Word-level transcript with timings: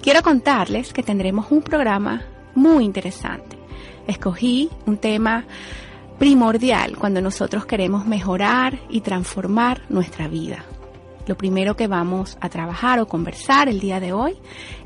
Quiero 0.06 0.22
contarles 0.22 0.92
que 0.92 1.02
tendremos 1.02 1.50
un 1.50 1.62
programa 1.62 2.22
muy 2.54 2.84
interesante. 2.84 3.58
Escogí 4.06 4.70
un 4.86 4.98
tema 4.98 5.44
primordial 6.16 6.96
cuando 6.96 7.20
nosotros 7.20 7.66
queremos 7.66 8.06
mejorar 8.06 8.78
y 8.88 9.00
transformar 9.00 9.82
nuestra 9.88 10.28
vida. 10.28 10.64
Lo 11.26 11.36
primero 11.36 11.74
que 11.74 11.88
vamos 11.88 12.38
a 12.40 12.48
trabajar 12.48 13.00
o 13.00 13.08
conversar 13.08 13.68
el 13.68 13.80
día 13.80 13.98
de 13.98 14.12
hoy 14.12 14.38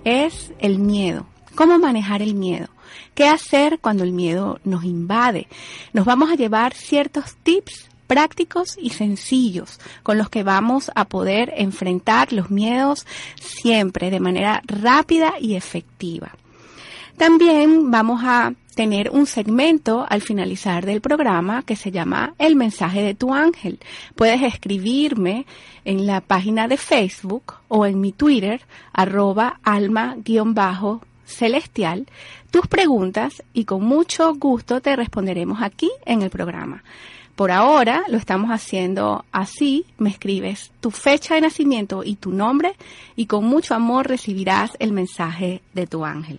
es 0.04 0.54
el 0.58 0.78
miedo. 0.78 1.26
¿Cómo 1.54 1.78
manejar 1.78 2.22
el 2.22 2.34
miedo? 2.34 2.68
¿Qué 3.14 3.28
hacer 3.28 3.78
cuando 3.78 4.04
el 4.04 4.12
miedo 4.12 4.58
nos 4.64 4.84
invade? 4.84 5.48
Nos 5.92 6.06
vamos 6.06 6.30
a 6.30 6.36
llevar 6.36 6.72
ciertos 6.72 7.36
tips 7.42 7.89
prácticos 8.10 8.76
y 8.76 8.90
sencillos 8.90 9.78
con 10.02 10.18
los 10.18 10.28
que 10.28 10.42
vamos 10.42 10.90
a 10.96 11.04
poder 11.04 11.54
enfrentar 11.56 12.32
los 12.32 12.50
miedos 12.50 13.06
siempre 13.40 14.10
de 14.10 14.18
manera 14.18 14.62
rápida 14.66 15.34
y 15.40 15.54
efectiva. 15.54 16.32
También 17.16 17.92
vamos 17.92 18.22
a 18.24 18.52
tener 18.74 19.10
un 19.10 19.26
segmento 19.26 20.04
al 20.08 20.22
finalizar 20.22 20.86
del 20.86 21.00
programa 21.00 21.62
que 21.62 21.76
se 21.76 21.92
llama 21.92 22.34
El 22.36 22.56
mensaje 22.56 23.00
de 23.00 23.14
tu 23.14 23.32
ángel. 23.32 23.78
Puedes 24.16 24.42
escribirme 24.42 25.46
en 25.84 26.04
la 26.04 26.20
página 26.20 26.66
de 26.66 26.78
Facebook 26.78 27.54
o 27.68 27.86
en 27.86 28.00
mi 28.00 28.10
Twitter, 28.10 28.62
arroba 28.92 29.60
alma-celestial, 29.62 32.08
tus 32.50 32.66
preguntas 32.66 33.44
y 33.52 33.66
con 33.66 33.84
mucho 33.84 34.34
gusto 34.34 34.80
te 34.80 34.96
responderemos 34.96 35.62
aquí 35.62 35.92
en 36.04 36.22
el 36.22 36.30
programa. 36.30 36.82
Por 37.40 37.52
ahora 37.52 38.04
lo 38.08 38.18
estamos 38.18 38.50
haciendo 38.50 39.24
así, 39.32 39.86
me 39.96 40.10
escribes 40.10 40.72
tu 40.82 40.90
fecha 40.90 41.36
de 41.36 41.40
nacimiento 41.40 42.04
y 42.04 42.16
tu 42.16 42.32
nombre 42.32 42.74
y 43.16 43.24
con 43.24 43.46
mucho 43.46 43.74
amor 43.74 44.06
recibirás 44.06 44.72
el 44.78 44.92
mensaje 44.92 45.62
de 45.72 45.86
tu 45.86 46.04
ángel. 46.04 46.38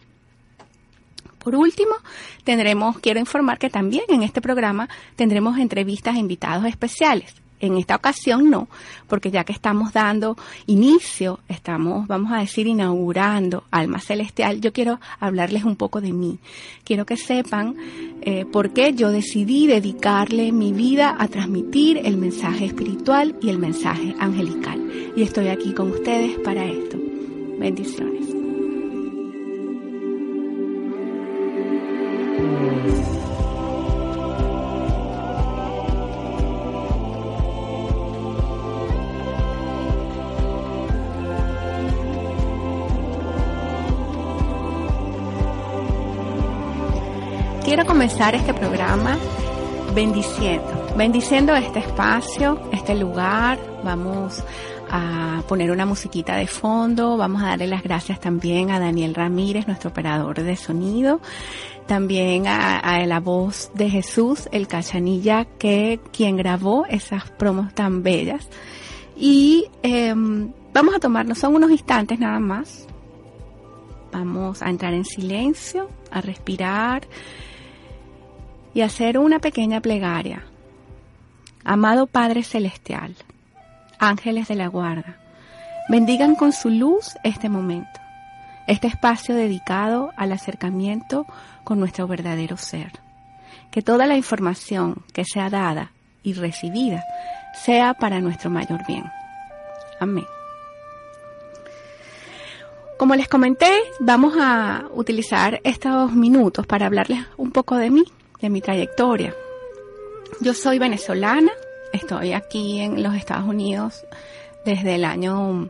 Por 1.43 1.55
último, 1.55 1.95
tendremos, 2.43 2.99
quiero 2.99 3.19
informar 3.19 3.57
que 3.57 3.71
también 3.71 4.03
en 4.09 4.21
este 4.21 4.41
programa 4.41 4.89
tendremos 5.15 5.57
entrevistas 5.57 6.13
a 6.13 6.19
invitados 6.19 6.65
especiales. 6.65 7.33
En 7.61 7.77
esta 7.77 7.95
ocasión 7.95 8.49
no, 8.49 8.67
porque 9.07 9.29
ya 9.29 9.43
que 9.43 9.53
estamos 9.53 9.93
dando 9.93 10.35
inicio, 10.65 11.39
estamos, 11.47 12.07
vamos 12.07 12.33
a 12.33 12.39
decir, 12.39 12.65
inaugurando 12.65 13.63
Alma 13.69 13.99
Celestial, 13.99 14.59
yo 14.59 14.73
quiero 14.73 14.99
hablarles 15.19 15.63
un 15.63 15.75
poco 15.75 16.01
de 16.01 16.11
mí. 16.11 16.39
Quiero 16.83 17.05
que 17.05 17.17
sepan 17.17 17.75
eh, 18.21 18.45
por 18.45 18.71
qué 18.71 18.93
yo 18.93 19.11
decidí 19.11 19.67
dedicarle 19.67 20.51
mi 20.51 20.73
vida 20.73 21.15
a 21.17 21.27
transmitir 21.27 22.01
el 22.03 22.17
mensaje 22.17 22.65
espiritual 22.65 23.35
y 23.41 23.49
el 23.49 23.59
mensaje 23.59 24.15
angelical. 24.19 24.81
Y 25.15 25.21
estoy 25.21 25.49
aquí 25.49 25.73
con 25.73 25.91
ustedes 25.91 26.39
para 26.39 26.65
esto. 26.65 26.97
Bendiciones. 27.59 28.40
Comenzar 48.01 48.33
este 48.33 48.55
programa 48.55 49.15
bendiciendo, 49.93 50.87
bendiciendo 50.97 51.55
este 51.55 51.77
espacio, 51.77 52.59
este 52.71 52.95
lugar. 52.95 53.59
Vamos 53.83 54.43
a 54.89 55.43
poner 55.47 55.69
una 55.69 55.85
musiquita 55.85 56.35
de 56.35 56.47
fondo. 56.47 57.15
Vamos 57.15 57.43
a 57.43 57.49
darle 57.49 57.67
las 57.67 57.83
gracias 57.83 58.19
también 58.19 58.71
a 58.71 58.79
Daniel 58.79 59.13
Ramírez, 59.13 59.67
nuestro 59.67 59.91
operador 59.91 60.41
de 60.41 60.55
sonido. 60.55 61.21
También 61.85 62.47
a, 62.47 62.79
a 62.79 63.05
la 63.05 63.19
voz 63.19 63.69
de 63.75 63.87
Jesús, 63.87 64.49
el 64.51 64.67
cachanilla, 64.67 65.45
que 65.59 65.99
quien 66.11 66.37
grabó 66.37 66.87
esas 66.87 67.29
promos 67.29 67.71
tan 67.75 68.01
bellas. 68.01 68.49
Y 69.15 69.67
eh, 69.83 70.11
vamos 70.73 70.95
a 70.95 70.99
tomarnos, 70.99 71.37
son 71.37 71.53
unos 71.53 71.69
instantes 71.69 72.17
nada 72.17 72.39
más. 72.39 72.87
Vamos 74.11 74.63
a 74.63 74.71
entrar 74.71 74.91
en 74.95 75.05
silencio, 75.05 75.87
a 76.09 76.19
respirar 76.19 77.03
y 78.73 78.81
hacer 78.81 79.17
una 79.17 79.39
pequeña 79.39 79.81
plegaria. 79.81 80.43
Amado 81.63 82.07
Padre 82.07 82.43
Celestial, 82.43 83.15
ángeles 83.99 84.47
de 84.47 84.55
la 84.55 84.67
guarda, 84.67 85.17
bendigan 85.89 86.35
con 86.35 86.53
su 86.53 86.69
luz 86.69 87.15
este 87.23 87.49
momento, 87.49 87.99
este 88.67 88.87
espacio 88.87 89.35
dedicado 89.35 90.11
al 90.17 90.31
acercamiento 90.31 91.25
con 91.63 91.79
nuestro 91.79 92.07
verdadero 92.07 92.57
ser. 92.57 92.91
Que 93.69 93.81
toda 93.81 94.05
la 94.05 94.17
información 94.17 95.03
que 95.13 95.23
sea 95.23 95.49
dada 95.49 95.91
y 96.23 96.33
recibida 96.33 97.03
sea 97.53 97.93
para 97.93 98.19
nuestro 98.19 98.49
mayor 98.49 98.85
bien. 98.85 99.05
Amén. 99.99 100.25
Como 102.97 103.15
les 103.15 103.27
comenté, 103.27 103.71
vamos 103.99 104.35
a 104.39 104.85
utilizar 104.93 105.59
estos 105.63 106.11
minutos 106.13 106.67
para 106.67 106.85
hablarles 106.85 107.25
un 107.37 107.51
poco 107.51 107.75
de 107.75 107.89
mí, 107.89 108.03
de 108.41 108.49
mi 108.49 108.61
trayectoria. 108.61 109.33
Yo 110.39 110.53
soy 110.53 110.79
venezolana, 110.79 111.51
estoy 111.93 112.33
aquí 112.33 112.79
en 112.79 113.03
los 113.03 113.15
Estados 113.15 113.45
Unidos 113.45 114.05
desde 114.65 114.95
el 114.95 115.05
año 115.05 115.69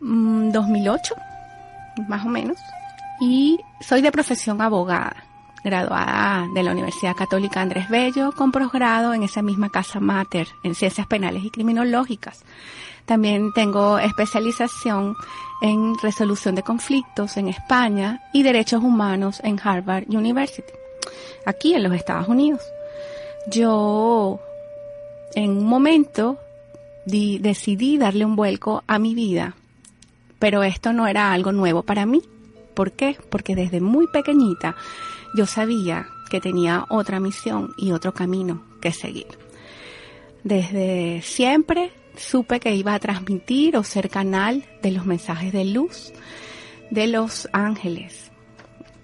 2008, 0.00 1.14
más 2.08 2.24
o 2.24 2.28
menos, 2.28 2.58
y 3.20 3.58
soy 3.80 4.00
de 4.00 4.12
profesión 4.12 4.60
abogada, 4.60 5.24
graduada 5.64 6.46
de 6.54 6.62
la 6.62 6.72
Universidad 6.72 7.16
Católica 7.16 7.60
Andrés 7.60 7.88
Bello, 7.88 8.32
con 8.32 8.52
posgrado 8.52 9.14
en 9.14 9.22
esa 9.22 9.42
misma 9.42 9.70
casa 9.70 10.00
mater 10.00 10.48
en 10.62 10.74
ciencias 10.74 11.06
penales 11.06 11.44
y 11.44 11.50
criminológicas. 11.50 12.44
También 13.06 13.52
tengo 13.54 13.98
especialización 13.98 15.16
en 15.62 15.96
resolución 15.98 16.54
de 16.54 16.62
conflictos 16.62 17.36
en 17.36 17.48
España 17.48 18.20
y 18.32 18.42
derechos 18.42 18.82
humanos 18.82 19.40
en 19.42 19.58
Harvard 19.62 20.04
University, 20.08 20.72
aquí 21.44 21.74
en 21.74 21.82
los 21.82 21.94
Estados 21.94 22.28
Unidos. 22.28 22.62
Yo 23.46 24.40
en 25.34 25.50
un 25.50 25.64
momento 25.64 26.38
decidí 27.06 27.96
darle 27.96 28.24
un 28.24 28.36
vuelco 28.36 28.82
a 28.86 28.98
mi 28.98 29.14
vida, 29.14 29.54
pero 30.38 30.62
esto 30.62 30.92
no 30.92 31.06
era 31.06 31.32
algo 31.32 31.52
nuevo 31.52 31.82
para 31.82 32.06
mí. 32.06 32.22
¿Por 32.74 32.92
qué? 32.92 33.16
Porque 33.30 33.56
desde 33.56 33.80
muy 33.80 34.06
pequeñita 34.06 34.76
yo 35.36 35.46
sabía 35.46 36.06
que 36.30 36.40
tenía 36.40 36.84
otra 36.90 37.18
misión 37.20 37.74
y 37.78 37.92
otro 37.92 38.12
camino 38.12 38.62
que 38.80 38.92
seguir. 38.92 39.26
Desde 40.44 41.22
siempre 41.22 41.90
supe 42.16 42.60
que 42.60 42.74
iba 42.74 42.94
a 42.94 42.98
transmitir 42.98 43.76
o 43.76 43.84
ser 43.84 44.10
canal 44.10 44.64
de 44.82 44.92
los 44.92 45.06
mensajes 45.06 45.52
de 45.52 45.64
luz 45.64 46.12
de 46.90 47.06
los 47.06 47.48
ángeles. 47.52 48.30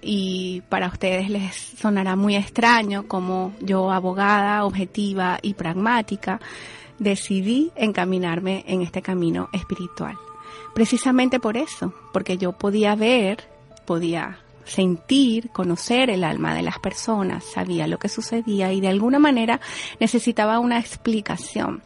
Y 0.07 0.63
para 0.69 0.89
ustedes 0.89 1.31
les 1.31 1.55
sonará 1.55 2.15
muy 2.15 2.37
extraño 2.37 3.09
como 3.09 3.53
yo, 3.61 3.91
abogada, 3.91 4.65
objetiva 4.65 5.39
y 5.41 5.55
pragmática, 5.55 6.41
decidí 6.99 7.73
encaminarme 7.75 8.65
en 8.69 8.83
este 8.83 9.01
camino 9.01 9.49
espiritual. 9.53 10.17
Precisamente 10.75 11.41
por 11.41 11.57
eso, 11.57 11.95
porque 12.13 12.37
yo 12.37 12.53
podía 12.53 12.95
ver, 12.95 13.45
podía 13.87 14.41
sentir, 14.65 15.51
conocer 15.51 16.11
el 16.11 16.25
alma 16.25 16.55
de 16.55 16.63
las 16.63 16.79
personas, 16.79 17.45
sabía 17.45 17.87
lo 17.87 17.99
que 17.99 18.09
sucedía 18.09 18.73
y 18.73 18.81
de 18.81 18.89
alguna 18.89 19.19
manera 19.19 19.61
necesitaba 20.01 20.59
una 20.59 20.79
explicación. 20.79 21.83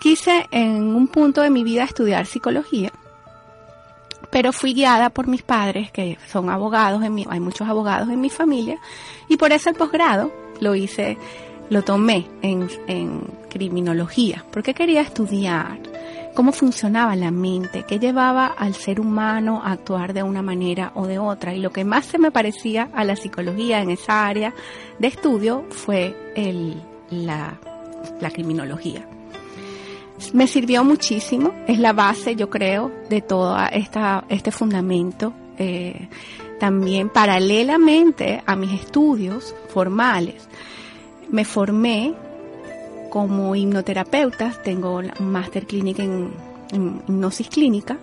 Quise 0.00 0.46
en 0.50 0.94
un 0.94 1.08
punto 1.08 1.42
de 1.42 1.50
mi 1.50 1.64
vida 1.64 1.84
estudiar 1.84 2.26
psicología, 2.26 2.92
pero 4.32 4.50
fui 4.52 4.72
guiada 4.72 5.10
por 5.10 5.28
mis 5.28 5.42
padres, 5.42 5.92
que 5.92 6.16
son 6.26 6.48
abogados, 6.48 7.04
en 7.04 7.14
mi, 7.14 7.26
hay 7.28 7.38
muchos 7.38 7.68
abogados 7.68 8.08
en 8.08 8.20
mi 8.20 8.30
familia, 8.30 8.78
y 9.28 9.36
por 9.36 9.52
eso 9.52 9.68
el 9.68 9.76
posgrado 9.76 10.32
lo 10.58 10.74
hice, 10.74 11.18
lo 11.68 11.82
tomé 11.82 12.26
en, 12.40 12.68
en 12.86 13.20
criminología, 13.50 14.44
porque 14.50 14.72
quería 14.72 15.02
estudiar 15.02 15.78
cómo 16.34 16.52
funcionaba 16.52 17.14
la 17.14 17.30
mente, 17.30 17.84
qué 17.86 17.98
llevaba 17.98 18.46
al 18.46 18.74
ser 18.74 19.00
humano 19.00 19.60
a 19.62 19.72
actuar 19.72 20.14
de 20.14 20.22
una 20.22 20.40
manera 20.40 20.92
o 20.94 21.06
de 21.06 21.18
otra. 21.18 21.54
Y 21.54 21.60
lo 21.60 21.70
que 21.70 21.84
más 21.84 22.06
se 22.06 22.18
me 22.18 22.30
parecía 22.30 22.88
a 22.94 23.04
la 23.04 23.16
psicología 23.16 23.82
en 23.82 23.90
esa 23.90 24.26
área 24.26 24.54
de 24.98 25.08
estudio 25.08 25.66
fue 25.68 26.16
el, 26.34 26.82
la, 27.10 27.58
la 28.18 28.30
criminología. 28.30 29.06
Me 30.32 30.46
sirvió 30.46 30.84
muchísimo, 30.84 31.52
es 31.66 31.78
la 31.78 31.92
base, 31.92 32.36
yo 32.36 32.48
creo, 32.48 32.90
de 33.08 33.20
todo 33.20 33.56
este 34.28 34.50
fundamento. 34.52 35.32
Eh, 35.58 36.08
también 36.58 37.08
paralelamente 37.08 38.42
a 38.46 38.54
mis 38.54 38.72
estudios 38.72 39.54
formales, 39.68 40.48
me 41.28 41.44
formé 41.44 42.14
como 43.10 43.56
hipnoterapeuta, 43.56 44.52
tengo 44.62 44.94
un 44.94 45.10
Master 45.18 45.66
Clinic 45.66 45.98
en, 45.98 46.30
hipnosis 46.72 47.48
clínica, 47.48 47.98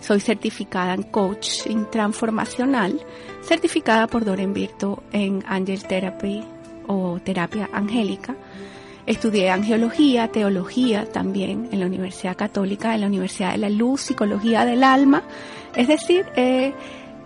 soy 0.00 0.20
certificada 0.20 0.94
en 0.94 1.04
coaching 1.04 1.86
transformacional, 1.90 3.00
certificada 3.42 4.06
por 4.06 4.24
Doren 4.24 4.52
Virto 4.52 5.02
en 5.12 5.42
Angel 5.48 5.82
Therapy 5.82 6.44
o 6.86 7.18
terapia 7.24 7.70
angélica. 7.72 8.36
Estudié 9.06 9.50
angiología, 9.50 10.28
teología 10.28 11.06
también 11.06 11.68
en 11.72 11.80
la 11.80 11.86
Universidad 11.86 12.36
Católica, 12.36 12.94
en 12.94 13.00
la 13.00 13.08
Universidad 13.08 13.52
de 13.52 13.58
la 13.58 13.70
Luz, 13.70 14.02
psicología 14.02 14.64
del 14.64 14.84
alma. 14.84 15.24
Es 15.74 15.88
decir, 15.88 16.24
he 16.36 16.72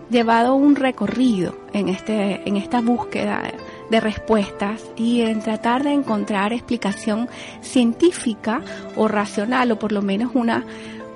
llevado 0.09 0.55
un 0.55 0.75
recorrido 0.75 1.55
en, 1.73 1.89
este, 1.89 2.41
en 2.47 2.57
esta 2.57 2.81
búsqueda 2.81 3.51
de 3.91 3.99
respuestas 3.99 4.83
y 4.95 5.21
en 5.21 5.41
tratar 5.41 5.83
de 5.83 5.91
encontrar 5.91 6.51
explicación 6.51 7.29
científica 7.61 8.61
o 8.95 9.07
racional 9.07 9.71
o 9.71 9.79
por 9.79 9.91
lo 9.91 10.01
menos 10.01 10.31
una, 10.33 10.65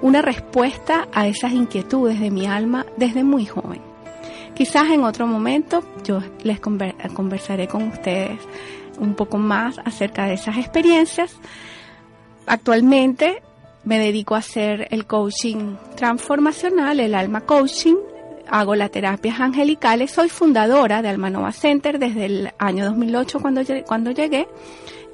una 0.02 0.22
respuesta 0.22 1.08
a 1.14 1.28
esas 1.28 1.54
inquietudes 1.54 2.20
de 2.20 2.32
mi 2.32 2.46
alma 2.46 2.86
desde 2.98 3.24
muy 3.24 3.46
joven. 3.46 3.82
Quizás 4.54 4.92
en 4.92 5.04
otro 5.06 5.26
momento 5.26 5.84
yo 6.04 6.22
les 6.44 6.60
conversaré 6.60 7.68
con 7.68 7.84
ustedes 7.88 8.38
un 9.02 9.16
poco 9.16 9.38
más 9.38 9.78
acerca 9.84 10.26
de 10.28 10.36
esas 10.36 10.58
experiencias. 10.58 11.36
Actualmente 12.46 13.42
me 13.84 14.00
dedico 14.00 14.36
a 14.36 14.40
hacer 14.40 14.88
el 14.92 15.06
coaching 15.06 15.76
transformacional, 15.96 17.00
el 17.00 17.16
alma 17.16 17.42
coaching, 17.42 17.96
hago 18.48 18.76
las 18.76 18.92
terapias 18.92 19.40
angelicales, 19.40 20.12
soy 20.12 20.30
fundadora 20.30 21.02
de 21.02 21.10
Almanova 21.10 21.52
Center 21.52 22.00
desde 22.00 22.26
el 22.26 22.52
año 22.60 22.86
2008 22.86 23.40
cuando, 23.40 23.62
cuando 23.86 24.12
llegué, 24.12 24.48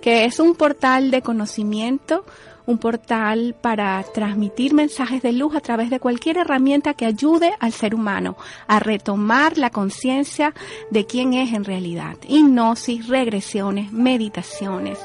que 0.01 0.25
es 0.25 0.39
un 0.39 0.55
portal 0.55 1.11
de 1.11 1.21
conocimiento, 1.21 2.25
un 2.67 2.77
portal 2.77 3.55
para 3.59 4.03
transmitir 4.13 4.73
mensajes 4.73 5.23
de 5.23 5.31
luz 5.31 5.55
a 5.55 5.61
través 5.61 5.89
de 5.89 5.99
cualquier 5.99 6.37
herramienta 6.37 6.93
que 6.93 7.05
ayude 7.05 7.53
al 7.59 7.71
ser 7.71 7.95
humano 7.95 8.37
a 8.67 8.79
retomar 8.79 9.57
la 9.57 9.69
conciencia 9.69 10.53
de 10.91 11.05
quién 11.05 11.33
es 11.33 11.53
en 11.53 11.63
realidad. 11.63 12.17
Hipnosis, 12.27 13.07
regresiones, 13.07 13.91
meditaciones, 13.91 14.99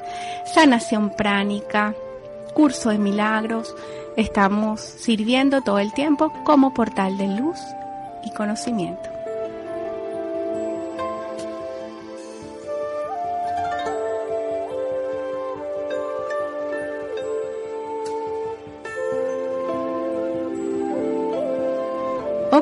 sanación 0.53 1.15
pránica, 1.17 1.95
curso 2.53 2.91
de 2.91 2.99
milagros. 2.99 3.75
Estamos 4.17 4.81
sirviendo 4.81 5.63
todo 5.63 5.79
el 5.79 5.93
tiempo 5.95 6.33
como 6.45 6.75
portal 6.75 7.17
de 7.17 7.29
luz 7.29 7.59
y 8.25 8.35
conocimiento. 8.35 9.12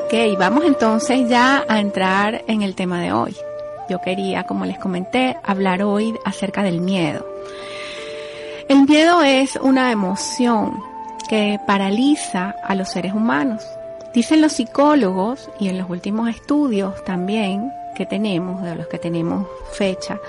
Ok, 0.05 0.37
vamos 0.37 0.65
entonces 0.65 1.29
ya 1.29 1.63
a 1.67 1.79
entrar 1.79 2.43
en 2.47 2.61
el 2.61 2.75
tema 2.75 3.01
de 3.01 3.11
hoy. 3.11 3.35
Yo 3.89 3.99
quería, 4.01 4.43
como 4.43 4.65
les 4.65 4.79
comenté, 4.79 5.37
hablar 5.43 5.83
hoy 5.83 6.13
acerca 6.25 6.63
del 6.63 6.81
miedo. 6.81 7.25
El 8.69 8.85
miedo 8.85 9.21
es 9.21 9.55
una 9.57 9.91
emoción 9.91 10.83
que 11.27 11.59
paraliza 11.65 12.55
a 12.63 12.75
los 12.75 12.89
seres 12.89 13.13
humanos 13.13 13.65
Dicen 14.13 14.41
los 14.41 14.53
psicólogos 14.53 15.49
y 15.57 15.69
en 15.69 15.77
los 15.77 15.89
últimos 15.89 16.27
estudios 16.27 17.01
también 17.05 17.71
que 17.95 18.05
tenemos, 18.05 18.61
de 18.61 18.75
los 18.75 18.87
que 18.87 18.99
tenemos 18.99 19.47
fecha, 19.71 20.19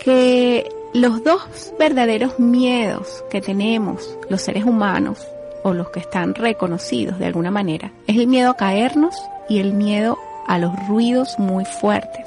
que 0.00 0.68
los 0.94 1.22
dos 1.22 1.72
verdaderos 1.78 2.40
miedos 2.40 3.24
que 3.30 3.40
tenemos 3.40 4.16
los 4.28 4.42
seres 4.42 4.64
humanos 4.64 5.24
o 5.62 5.74
los 5.74 5.90
que 5.90 6.00
están 6.00 6.34
reconocidos 6.34 7.18
de 7.18 7.26
alguna 7.26 7.50
manera 7.50 7.92
es 8.06 8.16
el 8.16 8.26
miedo 8.26 8.50
a 8.50 8.56
caernos 8.56 9.14
y 9.48 9.58
el 9.58 9.72
miedo 9.72 10.18
a 10.46 10.58
los 10.58 10.72
ruidos 10.88 11.38
muy 11.38 11.64
fuertes. 11.64 12.26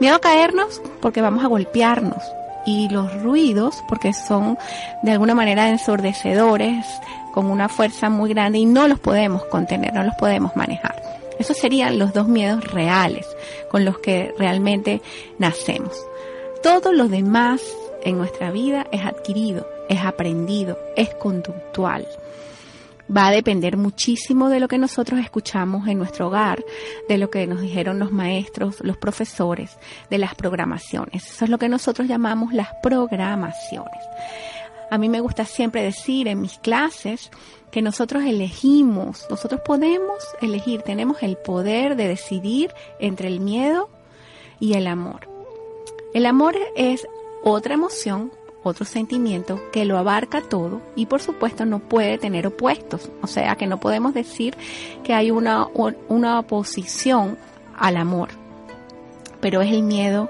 Miedo 0.00 0.16
a 0.16 0.20
caernos 0.20 0.80
porque 1.00 1.20
vamos 1.20 1.44
a 1.44 1.48
golpearnos 1.48 2.22
y 2.66 2.88
los 2.88 3.22
ruidos 3.22 3.82
porque 3.88 4.12
son 4.12 4.58
de 5.02 5.12
alguna 5.12 5.34
manera 5.34 5.68
ensordecedores, 5.68 6.86
con 7.32 7.46
una 7.46 7.68
fuerza 7.68 8.10
muy 8.10 8.30
grande 8.30 8.58
y 8.58 8.66
no 8.66 8.88
los 8.88 8.98
podemos 8.98 9.44
contener, 9.44 9.94
no 9.94 10.02
los 10.02 10.14
podemos 10.16 10.56
manejar. 10.56 11.02
Esos 11.38 11.56
serían 11.56 11.98
los 11.98 12.12
dos 12.12 12.28
miedos 12.28 12.64
reales 12.72 13.26
con 13.70 13.84
los 13.84 13.98
que 13.98 14.34
realmente 14.38 15.00
nacemos. 15.38 15.92
Todo 16.62 16.92
lo 16.92 17.08
demás 17.08 17.62
en 18.02 18.18
nuestra 18.18 18.50
vida 18.50 18.86
es 18.92 19.04
adquirido, 19.04 19.66
es 19.90 20.00
aprendido, 20.04 20.78
es 20.96 21.12
conductual. 21.16 22.06
Va 23.14 23.26
a 23.26 23.32
depender 23.32 23.76
muchísimo 23.76 24.48
de 24.48 24.60
lo 24.60 24.68
que 24.68 24.78
nosotros 24.78 25.18
escuchamos 25.18 25.88
en 25.88 25.98
nuestro 25.98 26.28
hogar, 26.28 26.64
de 27.08 27.18
lo 27.18 27.28
que 27.28 27.48
nos 27.48 27.60
dijeron 27.60 27.98
los 27.98 28.12
maestros, 28.12 28.76
los 28.82 28.96
profesores, 28.96 29.76
de 30.08 30.18
las 30.18 30.36
programaciones. 30.36 31.26
Eso 31.26 31.44
es 31.44 31.50
lo 31.50 31.58
que 31.58 31.68
nosotros 31.68 32.06
llamamos 32.06 32.54
las 32.54 32.68
programaciones. 32.84 33.98
A 34.92 34.96
mí 34.96 35.08
me 35.08 35.20
gusta 35.20 35.44
siempre 35.44 35.82
decir 35.82 36.28
en 36.28 36.40
mis 36.40 36.58
clases 36.58 37.30
que 37.72 37.82
nosotros 37.82 38.22
elegimos, 38.24 39.26
nosotros 39.28 39.60
podemos 39.64 40.18
elegir, 40.40 40.82
tenemos 40.82 41.22
el 41.24 41.36
poder 41.36 41.96
de 41.96 42.06
decidir 42.06 42.72
entre 43.00 43.26
el 43.26 43.40
miedo 43.40 43.90
y 44.60 44.74
el 44.74 44.86
amor. 44.86 45.28
El 46.14 46.26
amor 46.26 46.56
es 46.76 47.08
otra 47.42 47.74
emoción, 47.74 48.32
otro 48.62 48.84
sentimiento 48.84 49.60
que 49.72 49.84
lo 49.84 49.98
abarca 49.98 50.42
todo 50.42 50.80
y 50.94 51.06
por 51.06 51.22
supuesto 51.22 51.64
no 51.64 51.78
puede 51.78 52.18
tener 52.18 52.46
opuestos. 52.46 53.10
O 53.22 53.26
sea 53.26 53.56
que 53.56 53.66
no 53.66 53.80
podemos 53.80 54.14
decir 54.14 54.56
que 55.02 55.14
hay 55.14 55.30
una, 55.30 55.66
una 56.08 56.38
oposición 56.38 57.38
al 57.76 57.96
amor. 57.96 58.28
Pero 59.40 59.62
es 59.62 59.72
el 59.72 59.82
miedo 59.82 60.28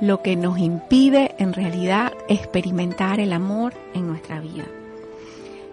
lo 0.00 0.22
que 0.22 0.36
nos 0.36 0.58
impide 0.58 1.34
en 1.38 1.52
realidad 1.52 2.12
experimentar 2.28 3.20
el 3.20 3.32
amor 3.32 3.74
en 3.94 4.06
nuestra 4.06 4.40
vida. 4.40 4.64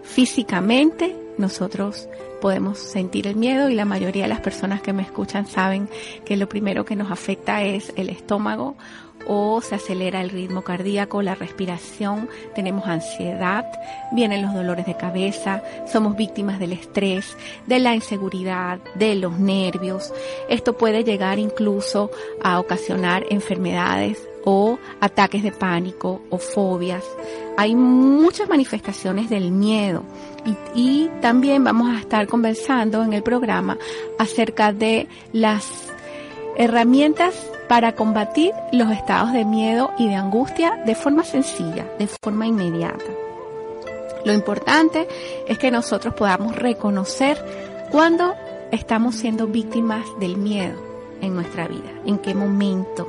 Físicamente 0.02 1.16
nosotros 1.38 2.08
podemos 2.40 2.78
sentir 2.78 3.26
el 3.26 3.36
miedo 3.36 3.68
y 3.68 3.74
la 3.74 3.84
mayoría 3.84 4.22
de 4.24 4.28
las 4.28 4.40
personas 4.40 4.80
que 4.80 4.92
me 4.92 5.02
escuchan 5.02 5.46
saben 5.46 5.88
que 6.24 6.36
lo 6.36 6.48
primero 6.48 6.84
que 6.84 6.96
nos 6.96 7.10
afecta 7.10 7.62
es 7.62 7.92
el 7.96 8.08
estómago 8.08 8.76
o 9.26 9.60
se 9.60 9.74
acelera 9.74 10.20
el 10.20 10.30
ritmo 10.30 10.62
cardíaco, 10.62 11.22
la 11.22 11.34
respiración, 11.34 12.28
tenemos 12.54 12.86
ansiedad, 12.86 13.64
vienen 14.12 14.42
los 14.42 14.54
dolores 14.54 14.86
de 14.86 14.96
cabeza, 14.96 15.62
somos 15.86 16.16
víctimas 16.16 16.58
del 16.58 16.72
estrés, 16.72 17.36
de 17.66 17.78
la 17.78 17.94
inseguridad, 17.94 18.78
de 18.94 19.14
los 19.14 19.38
nervios. 19.38 20.12
Esto 20.48 20.76
puede 20.76 21.04
llegar 21.04 21.38
incluso 21.38 22.10
a 22.42 22.60
ocasionar 22.60 23.24
enfermedades 23.30 24.18
o 24.44 24.78
ataques 25.00 25.42
de 25.42 25.52
pánico 25.52 26.22
o 26.30 26.38
fobias 26.38 27.04
hay 27.56 27.74
muchas 27.74 28.48
manifestaciones 28.48 29.30
del 29.30 29.50
miedo 29.50 30.02
y, 30.74 31.08
también 31.20 31.64
vamos 31.64 31.88
a 31.96 31.98
estar 31.98 32.28
conversando 32.28 33.02
en 33.02 33.12
el 33.14 33.22
programa 33.22 33.78
acerca 34.18 34.72
de 34.72 35.08
las 35.32 35.92
herramientas 36.56 37.34
para 37.68 37.94
combatir 37.94 38.52
los 38.72 38.90
estados 38.90 39.32
de 39.32 39.44
miedo 39.44 39.90
y 39.98 40.08
de 40.08 40.14
angustia 40.14 40.82
de 40.86 40.94
forma 40.94 41.24
sencilla, 41.24 41.86
de 41.98 42.06
forma 42.06 42.46
inmediata. 42.46 43.04
Lo 44.24 44.32
importante 44.32 45.06
es 45.46 45.58
que 45.58 45.70
nosotros 45.70 46.14
podamos 46.14 46.56
reconocer 46.56 47.38
cuando 47.90 48.34
estamos 48.72 49.14
siendo 49.14 49.46
víctimas 49.46 50.04
del 50.18 50.36
miedo 50.36 50.74
en 51.20 51.34
nuestra 51.34 51.68
vida, 51.68 51.90
en 52.04 52.18
qué 52.18 52.34
momento, 52.34 53.08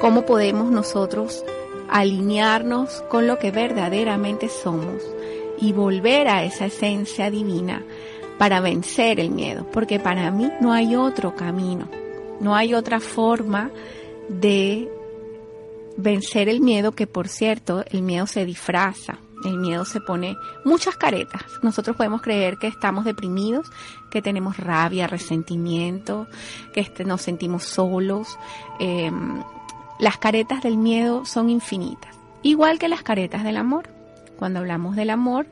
cómo 0.00 0.26
podemos 0.26 0.70
nosotros 0.70 1.44
alinearnos 1.88 3.02
con 3.08 3.26
lo 3.26 3.38
que 3.38 3.50
verdaderamente 3.50 4.48
somos 4.48 5.02
y 5.58 5.72
volver 5.72 6.28
a 6.28 6.44
esa 6.44 6.66
esencia 6.66 7.30
divina 7.30 7.82
para 8.38 8.60
vencer 8.60 9.20
el 9.20 9.30
miedo, 9.30 9.66
porque 9.72 9.98
para 9.98 10.30
mí 10.30 10.50
no 10.60 10.72
hay 10.72 10.96
otro 10.96 11.34
camino, 11.34 11.88
no 12.40 12.56
hay 12.56 12.74
otra 12.74 13.00
forma 13.00 13.70
de 14.28 14.90
vencer 15.96 16.48
el 16.48 16.60
miedo 16.60 16.92
que 16.92 17.06
por 17.06 17.28
cierto 17.28 17.84
el 17.90 18.02
miedo 18.02 18.26
se 18.26 18.44
disfraza, 18.44 19.18
el 19.44 19.58
miedo 19.58 19.84
se 19.84 20.00
pone 20.00 20.36
muchas 20.64 20.96
caretas. 20.96 21.42
Nosotros 21.62 21.96
podemos 21.96 22.22
creer 22.22 22.58
que 22.58 22.66
estamos 22.66 23.04
deprimidos, 23.04 23.70
que 24.10 24.22
tenemos 24.22 24.56
rabia, 24.56 25.06
resentimiento, 25.06 26.26
que 26.72 26.80
este, 26.80 27.04
nos 27.04 27.22
sentimos 27.22 27.64
solos. 27.64 28.38
Eh, 28.78 29.10
las 29.98 30.18
caretas 30.18 30.62
del 30.62 30.76
miedo 30.76 31.24
son 31.24 31.50
infinitas, 31.50 32.16
igual 32.42 32.78
que 32.78 32.88
las 32.88 33.02
caretas 33.02 33.44
del 33.44 33.56
amor. 33.56 33.88
Cuando 34.38 34.60
hablamos 34.60 34.96
del 34.96 35.10
amor, 35.10 35.46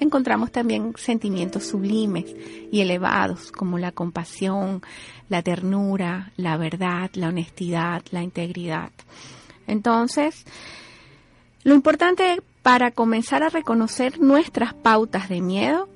encontramos 0.00 0.50
también 0.50 0.94
sentimientos 0.96 1.66
sublimes 1.66 2.26
y 2.72 2.80
elevados 2.80 3.52
como 3.52 3.78
la 3.78 3.92
compasión, 3.92 4.82
la 5.28 5.42
ternura, 5.42 6.32
la 6.36 6.56
verdad, 6.56 7.10
la 7.14 7.28
honestidad, 7.28 8.02
la 8.10 8.22
integridad. 8.22 8.90
Entonces, 9.66 10.44
lo 11.62 11.74
importante 11.74 12.42
para 12.62 12.90
comenzar 12.90 13.42
a 13.42 13.48
reconocer 13.48 14.20
nuestras 14.20 14.74
pautas 14.74 15.28
de 15.28 15.40
miedo 15.40 15.88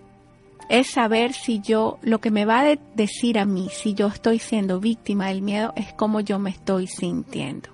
es 0.69 0.91
saber 0.91 1.33
si 1.33 1.61
yo, 1.61 1.99
lo 2.03 2.21
que 2.21 2.31
me 2.31 2.45
va 2.45 2.61
a 2.61 2.77
decir 2.95 3.39
a 3.39 3.45
mí, 3.45 3.69
si 3.71 3.95
yo 3.95 4.07
estoy 4.07 4.39
siendo 4.39 4.81
víctima 4.81 5.29
del 5.29 5.43
miedo, 5.43 5.73
es 5.77 5.93
cómo 5.93 6.21
yo 6.21 6.39
me 6.39 6.51
estoy 6.51 6.87
sintiendo. 6.87 7.69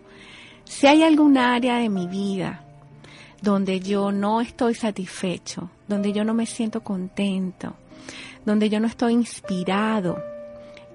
Si 0.65 0.87
hay 0.87 1.03
algún 1.03 1.37
área 1.37 1.77
de 1.77 1.89
mi 1.89 2.07
vida 2.07 2.65
donde 3.43 3.81
yo 3.81 4.13
no 4.13 4.41
estoy 4.41 4.75
satisfecho, 4.75 5.71
donde 5.89 6.13
yo 6.13 6.25
no 6.25 6.35
me 6.35 6.47
siento 6.47 6.83
contento, 6.83 7.75
donde 8.45 8.69
yo 8.69 8.81
no 8.81 8.87
estoy 8.87 9.15
inspirado, 9.15 10.23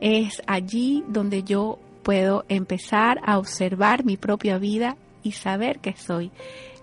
es 0.02 0.42
allí 0.46 1.04
donde 1.08 1.44
yo 1.44 1.80
puedo 2.04 2.46
empezar 2.50 3.20
a 3.26 3.40
observar 3.40 4.06
mi 4.06 4.18
propia 4.18 4.58
vida 4.58 4.96
y 5.24 5.32
saber 5.32 5.80
que 5.80 5.96
soy 5.96 6.32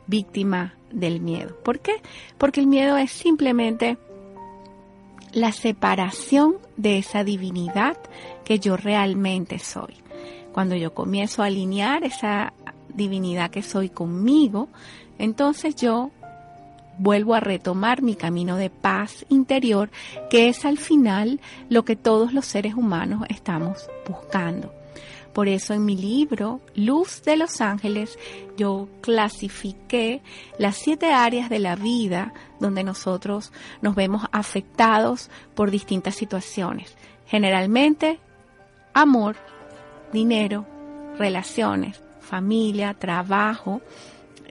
víctima 0.07 0.75
del 0.91 1.21
miedo. 1.21 1.57
¿Por 1.63 1.81
qué? 1.81 1.95
Porque 2.39 2.61
el 2.61 2.67
miedo 2.67 2.97
es 2.97 3.13
simplemente 3.13 3.99
la 5.33 5.53
separación 5.53 6.57
de 6.77 6.99
esa 6.99 7.25
divinidad 7.25 7.97
que 8.45 8.59
yo 8.59 8.77
realmente 8.77 9.59
soy. 9.59 9.95
Cuando 10.53 10.75
yo 10.77 10.93
comienzo 10.93 11.43
a 11.43 11.47
alinear 11.47 12.05
esa 12.05 12.53
divinidad 12.95 13.51
que 13.51 13.63
soy 13.63 13.89
conmigo, 13.89 14.69
entonces 15.19 15.77
yo 15.77 16.11
vuelvo 16.99 17.35
a 17.35 17.41
retomar 17.41 18.03
mi 18.03 18.15
camino 18.15 18.57
de 18.57 18.71
paz 18.71 19.25
interior, 19.29 19.91
que 20.31 20.49
es 20.49 20.65
al 20.65 20.79
final 20.79 21.41
lo 21.69 21.85
que 21.85 21.97
todos 21.97 22.33
los 22.33 22.47
seres 22.47 22.75
humanos 22.75 23.25
estamos 23.29 23.89
buscando. 24.09 24.73
Por 25.33 25.49
eso 25.49 25.73
en 25.73 25.87
mi 25.87 25.97
libro, 25.97 26.61
Luz 26.75 27.23
de 27.23 27.37
los 27.37 27.63
Ángeles, 27.63 28.19
yo 28.59 28.89
clasifiqué 29.01 30.21
las 30.59 30.77
siete 30.77 31.13
áreas 31.13 31.49
de 31.49 31.59
la 31.59 31.75
vida 31.75 32.35
donde 32.61 32.85
nosotros 32.85 33.51
nos 33.81 33.95
vemos 33.95 34.25
afectados 34.31 35.31
por 35.55 35.71
distintas 35.71 36.17
situaciones. 36.17 36.95
Generalmente, 37.27 38.19
amor, 38.93 39.37
dinero, 40.13 40.67
relaciones, 41.19 42.03
familia, 42.21 42.93
trabajo, 42.93 43.81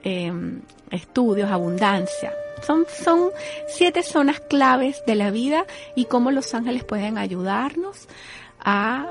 em, 0.02 0.60
estudios, 0.90 1.50
abundancia. 1.50 2.32
Son, 2.62 2.86
son 2.88 3.30
siete 3.66 4.02
zonas 4.02 4.40
claves 4.40 5.02
de 5.06 5.16
la 5.16 5.30
vida 5.30 5.64
y 5.96 6.04
cómo 6.04 6.30
los 6.30 6.54
ángeles 6.54 6.84
pueden 6.84 7.18
ayudarnos 7.18 8.08
a 8.60 9.10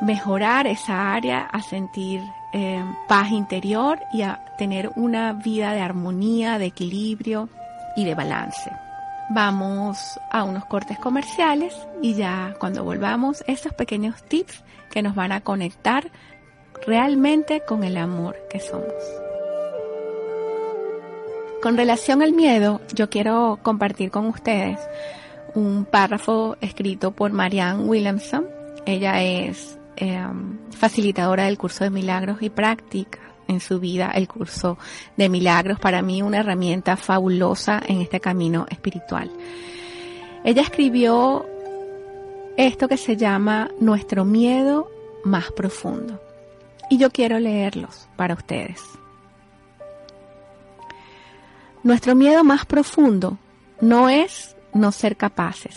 mejorar 0.00 0.66
esa 0.66 1.12
área, 1.12 1.42
a 1.42 1.62
sentir 1.62 2.20
em, 2.52 2.94
paz 3.08 3.30
interior 3.30 3.98
y 4.12 4.22
a 4.22 4.44
tener 4.58 4.90
una 4.96 5.32
vida 5.32 5.72
de 5.72 5.80
armonía, 5.80 6.58
de 6.58 6.66
equilibrio 6.66 7.48
y 7.96 8.04
de 8.04 8.14
balance. 8.14 8.70
Vamos 9.30 10.20
a 10.30 10.42
unos 10.42 10.64
cortes 10.66 10.98
comerciales 10.98 11.74
y 12.02 12.14
ya 12.14 12.54
cuando 12.58 12.84
volvamos, 12.84 13.44
esos 13.46 13.72
pequeños 13.72 14.22
tips 14.24 14.62
que 14.90 15.02
nos 15.02 15.14
van 15.14 15.32
a 15.32 15.40
conectar 15.40 16.10
realmente 16.86 17.62
con 17.66 17.84
el 17.84 17.96
amor 17.96 18.36
que 18.50 18.60
somos. 18.60 19.31
Con 21.62 21.76
relación 21.76 22.22
al 22.22 22.32
miedo, 22.32 22.80
yo 22.92 23.08
quiero 23.08 23.60
compartir 23.62 24.10
con 24.10 24.26
ustedes 24.26 24.80
un 25.54 25.84
párrafo 25.84 26.56
escrito 26.60 27.12
por 27.12 27.30
Marianne 27.30 27.84
Williamson. 27.84 28.48
Ella 28.84 29.22
es 29.22 29.78
em, 29.94 30.58
facilitadora 30.72 31.44
del 31.44 31.58
curso 31.58 31.84
de 31.84 31.90
milagros 31.90 32.42
y 32.42 32.50
práctica 32.50 33.20
en 33.46 33.60
su 33.60 33.78
vida 33.78 34.10
el 34.12 34.26
curso 34.26 34.76
de 35.16 35.28
milagros, 35.28 35.78
para 35.78 36.02
mí 36.02 36.20
una 36.20 36.38
herramienta 36.38 36.96
fabulosa 36.96 37.80
en 37.86 38.00
este 38.00 38.18
camino 38.18 38.66
espiritual. 38.68 39.30
Ella 40.42 40.62
escribió 40.62 41.46
esto 42.56 42.88
que 42.88 42.96
se 42.96 43.16
llama 43.16 43.70
Nuestro 43.78 44.24
miedo 44.24 44.90
más 45.22 45.52
profundo 45.52 46.20
y 46.90 46.98
yo 46.98 47.10
quiero 47.10 47.38
leerlos 47.38 48.08
para 48.16 48.34
ustedes. 48.34 48.80
Nuestro 51.84 52.14
miedo 52.14 52.44
más 52.44 52.64
profundo 52.64 53.38
no 53.80 54.08
es 54.08 54.54
no 54.72 54.92
ser 54.92 55.16
capaces. 55.16 55.76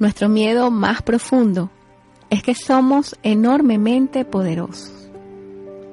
Nuestro 0.00 0.28
miedo 0.28 0.72
más 0.72 1.00
profundo 1.02 1.70
es 2.28 2.42
que 2.42 2.56
somos 2.56 3.16
enormemente 3.22 4.24
poderosos. 4.24 5.08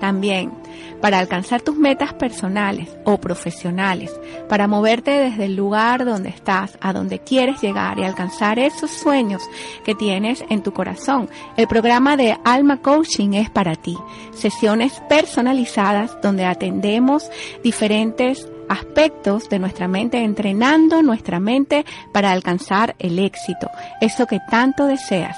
También, 0.01 0.51
para 0.99 1.19
alcanzar 1.19 1.61
tus 1.61 1.75
metas 1.75 2.11
personales 2.15 2.89
o 3.03 3.21
profesionales, 3.21 4.11
para 4.49 4.67
moverte 4.67 5.11
desde 5.11 5.45
el 5.45 5.55
lugar 5.55 6.05
donde 6.05 6.29
estás 6.29 6.75
a 6.81 6.91
donde 6.91 7.19
quieres 7.19 7.61
llegar 7.61 7.99
y 7.99 8.03
alcanzar 8.03 8.57
esos 8.57 8.89
sueños 8.89 9.43
que 9.85 9.93
tienes 9.93 10.43
en 10.49 10.63
tu 10.63 10.73
corazón, 10.73 11.29
el 11.55 11.67
programa 11.67 12.17
de 12.17 12.35
Alma 12.43 12.77
Coaching 12.77 13.33
es 13.33 13.51
para 13.51 13.75
ti. 13.75 13.95
Sesiones 14.33 14.99
personalizadas 15.07 16.19
donde 16.23 16.45
atendemos 16.45 17.29
diferentes 17.63 18.49
aspectos 18.69 19.49
de 19.49 19.59
nuestra 19.59 19.87
mente, 19.87 20.23
entrenando 20.23 21.03
nuestra 21.03 21.39
mente 21.39 21.85
para 22.11 22.31
alcanzar 22.31 22.95
el 22.97 23.19
éxito, 23.19 23.69
eso 24.01 24.25
que 24.25 24.39
tanto 24.49 24.87
deseas. 24.87 25.37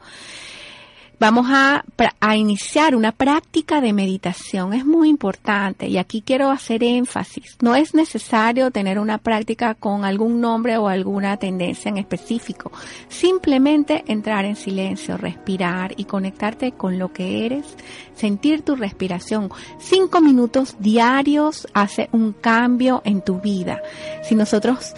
vamos 1.22 1.46
a, 1.52 1.86
a, 2.20 2.36
iniciar 2.36 2.96
una 2.96 3.12
práctica 3.12 3.80
de 3.80 3.94
meditación. 3.94 4.74
Es 4.74 4.88
muy 4.88 5.08
importante 5.08 5.86
y 5.86 6.00
aquí 6.00 6.24
quiero 6.24 6.50
hacer 6.50 6.84
énfasis. 6.84 7.58
No 7.62 7.76
es 7.76 7.94
necesario 7.94 8.72
tener 8.72 8.98
una 8.98 9.20
práctica 9.20 9.76
con 9.76 10.04
algún 10.04 10.42
nombre 10.42 10.78
o 10.78 10.88
alguna 10.88 11.38
tendencia 11.38 11.90
en 11.90 11.98
específico. 11.98 12.72
Simplemente 13.08 14.04
entrar 14.08 14.46
en 14.46 14.56
silencio, 14.56 15.16
respirar 15.16 15.94
y 15.96 16.06
conectarte 16.06 16.72
con 16.72 16.98
lo 16.98 17.14
que 17.14 17.46
eres, 17.46 17.68
sentir 18.16 18.64
tu 18.64 18.76
respiración. 18.76 19.52
Cinco 19.78 20.22
minutos 20.22 20.76
diarios 20.80 21.68
hace 21.76 22.10
un 22.14 22.34
cambio 22.34 23.04
en 23.06 23.22
tu 23.22 23.40
vida. 23.40 23.80
Si 24.24 24.34
nosotros 24.34 24.96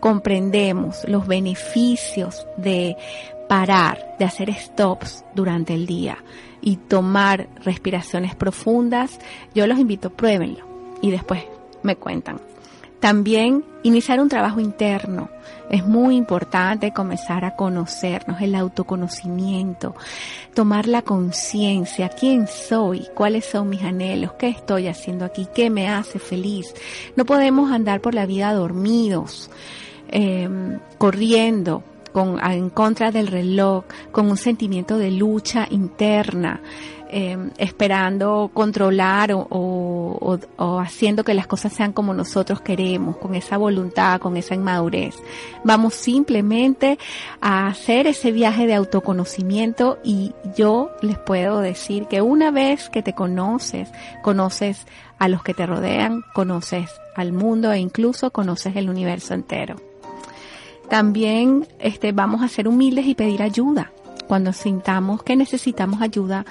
comprendemos 0.00 1.06
los 1.06 1.26
beneficios 1.26 2.46
de 2.56 2.96
parar, 3.48 4.16
de 4.18 4.24
hacer 4.24 4.52
stops 4.54 5.24
durante 5.34 5.74
el 5.74 5.86
día 5.86 6.18
y 6.60 6.76
tomar 6.76 7.48
respiraciones 7.64 8.34
profundas, 8.34 9.18
yo 9.54 9.66
los 9.66 9.78
invito, 9.78 10.10
pruébenlo 10.10 10.66
y 11.02 11.10
después 11.10 11.44
me 11.82 11.96
cuentan. 11.96 12.40
También 13.00 13.64
iniciar 13.84 14.20
un 14.20 14.28
trabajo 14.28 14.58
interno. 14.58 15.28
Es 15.70 15.86
muy 15.86 16.16
importante 16.16 16.92
comenzar 16.92 17.44
a 17.44 17.54
conocernos, 17.54 18.40
el 18.40 18.54
autoconocimiento, 18.56 19.94
tomar 20.52 20.88
la 20.88 21.02
conciencia, 21.02 22.08
quién 22.08 22.48
soy, 22.48 23.06
cuáles 23.14 23.44
son 23.44 23.68
mis 23.68 23.82
anhelos, 23.82 24.32
qué 24.32 24.48
estoy 24.48 24.88
haciendo 24.88 25.24
aquí, 25.24 25.46
qué 25.54 25.70
me 25.70 25.88
hace 25.88 26.18
feliz. 26.18 26.74
No 27.14 27.24
podemos 27.24 27.70
andar 27.70 28.00
por 28.00 28.14
la 28.14 28.26
vida 28.26 28.52
dormidos, 28.52 29.48
eh, 30.08 30.48
corriendo, 30.96 31.84
en 32.14 32.70
contra 32.70 33.10
del 33.10 33.26
reloj, 33.26 33.84
con 34.12 34.30
un 34.30 34.36
sentimiento 34.36 34.98
de 34.98 35.10
lucha 35.10 35.66
interna, 35.70 36.60
em, 37.10 37.50
esperando 37.56 38.50
controlar 38.52 39.30
o, 39.32 40.38
haciendo 40.80 41.24
que 41.24 41.34
las 41.34 41.46
cosas 41.46 41.72
sean 41.72 41.92
como 41.92 42.12
nosotros 42.12 42.60
queremos, 42.60 43.16
con 43.16 43.34
esa 43.34 43.56
voluntad, 43.56 44.20
con 44.20 44.36
esa 44.36 44.54
inmadurez. 44.54 45.16
Vamos 45.64 45.94
simplemente 45.94 46.98
a 47.40 47.68
hacer 47.68 48.06
ese 48.06 48.32
viaje 48.32 48.66
de 48.66 48.74
autoconocimiento 48.74 49.98
y 50.04 50.34
yo 50.56 50.90
les 51.00 51.18
puedo 51.18 51.60
decir 51.60 52.06
que 52.06 52.20
una 52.20 52.50
vez 52.50 52.90
que 52.90 53.02
te 53.02 53.14
conoces, 53.14 53.90
conoces 54.22 54.86
a 55.18 55.28
los 55.28 55.42
que 55.42 55.54
te 55.54 55.66
rodean, 55.66 56.22
conoces 56.34 56.90
al 57.16 57.32
mundo 57.32 57.72
e 57.72 57.78
incluso 57.78 58.30
conoces 58.30 58.76
el 58.76 58.88
universo 58.90 59.34
entero. 59.34 59.87
También 60.88 61.66
este, 61.78 62.12
vamos 62.12 62.42
a 62.42 62.48
ser 62.48 62.68
humildes 62.68 63.06
y 63.06 63.14
pedir 63.14 63.42
ayuda. 63.42 63.92
Cuando 64.26 64.52
sintamos 64.52 65.22
que 65.22 65.36
necesitamos 65.36 66.02
ayuda, 66.02 66.44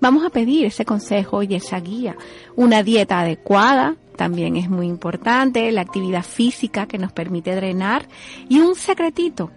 vamos 0.00 0.24
a 0.24 0.30
pedir 0.30 0.66
ese 0.66 0.84
consejo 0.84 1.42
y 1.42 1.54
esa 1.54 1.80
guía. 1.80 2.16
Una 2.54 2.82
dieta 2.82 3.20
adecuada 3.20 3.96
también 4.16 4.56
es 4.56 4.70
muy 4.70 4.86
importante, 4.86 5.70
la 5.72 5.80
actividad 5.80 6.22
física 6.22 6.86
que 6.86 6.98
nos 6.98 7.12
permite 7.12 7.54
drenar 7.54 8.06
y 8.48 8.60
un 8.60 8.76
secretito. 8.76 9.50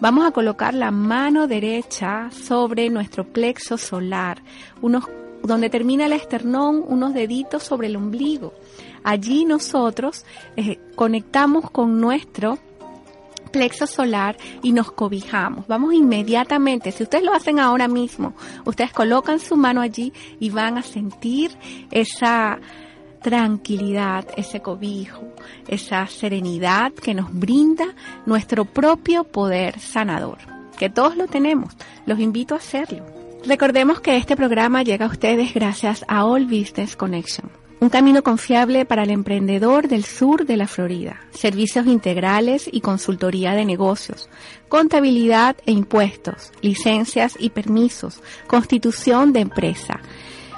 Vamos 0.00 0.26
a 0.26 0.32
colocar 0.32 0.74
la 0.74 0.90
mano 0.90 1.46
derecha 1.46 2.30
sobre 2.30 2.90
nuestro 2.90 3.24
plexo 3.24 3.78
solar, 3.78 4.42
unos, 4.82 5.04
donde 5.42 5.70
termina 5.70 6.06
el 6.06 6.12
esternón, 6.12 6.84
unos 6.86 7.14
deditos 7.14 7.62
sobre 7.62 7.86
el 7.86 7.96
ombligo. 7.96 8.52
Allí 9.04 9.44
nosotros 9.44 10.24
eh, 10.56 10.78
conectamos 10.94 11.70
con 11.70 12.00
nuestro 12.00 12.58
plexo 13.52 13.86
solar 13.86 14.36
y 14.62 14.72
nos 14.72 14.90
cobijamos. 14.90 15.66
Vamos 15.68 15.94
inmediatamente, 15.94 16.90
si 16.90 17.04
ustedes 17.04 17.24
lo 17.24 17.32
hacen 17.32 17.60
ahora 17.60 17.86
mismo, 17.86 18.34
ustedes 18.64 18.92
colocan 18.92 19.38
su 19.38 19.56
mano 19.56 19.80
allí 19.80 20.12
y 20.40 20.50
van 20.50 20.78
a 20.78 20.82
sentir 20.82 21.52
esa 21.90 22.58
tranquilidad, 23.22 24.26
ese 24.36 24.60
cobijo, 24.60 25.22
esa 25.68 26.06
serenidad 26.08 26.92
que 26.92 27.14
nos 27.14 27.32
brinda 27.32 27.94
nuestro 28.26 28.64
propio 28.64 29.24
poder 29.24 29.78
sanador, 29.78 30.38
que 30.76 30.90
todos 30.90 31.16
lo 31.16 31.28
tenemos. 31.28 31.76
Los 32.04 32.18
invito 32.18 32.54
a 32.54 32.58
hacerlo. 32.58 33.06
Recordemos 33.46 34.00
que 34.00 34.16
este 34.16 34.36
programa 34.36 34.82
llega 34.82 35.06
a 35.06 35.10
ustedes 35.10 35.54
gracias 35.54 36.04
a 36.08 36.24
All 36.24 36.46
Business 36.46 36.96
Connection 36.96 37.61
un 37.82 37.90
camino 37.90 38.22
confiable 38.22 38.84
para 38.84 39.02
el 39.02 39.10
emprendedor 39.10 39.88
del 39.88 40.04
sur 40.04 40.46
de 40.46 40.56
la 40.56 40.68
Florida. 40.68 41.20
Servicios 41.32 41.88
integrales 41.88 42.70
y 42.70 42.80
consultoría 42.80 43.54
de 43.54 43.64
negocios, 43.64 44.28
contabilidad 44.68 45.56
e 45.66 45.72
impuestos, 45.72 46.52
licencias 46.60 47.34
y 47.40 47.50
permisos, 47.50 48.20
constitución 48.46 49.32
de 49.32 49.40
empresa. 49.40 49.98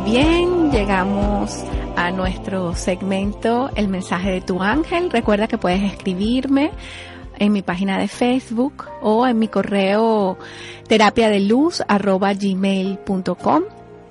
Bien, 0.05 0.71
llegamos 0.71 1.65
a 1.97 2.11
nuestro 2.11 2.75
segmento 2.75 3.71
El 3.77 3.89
mensaje 3.89 4.31
de 4.31 4.41
tu 4.41 4.63
ángel. 4.63 5.11
Recuerda 5.11 5.47
que 5.47 5.59
puedes 5.59 5.83
escribirme 5.83 6.71
en 7.39 7.53
mi 7.53 7.63
página 7.63 7.99
de 7.99 8.09
Facebook 8.09 8.87
o 9.01 9.27
en 9.27 9.39
mi 9.39 9.49
correo 9.49 10.39
terapia 10.89 11.29
de 11.29 11.41
luz 11.41 11.83
gmail.com 11.89 13.63